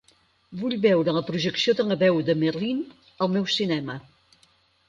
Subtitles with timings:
[0.61, 2.81] Vull veure la projecció de la Veu de Merrill
[3.27, 4.01] al meu cinema.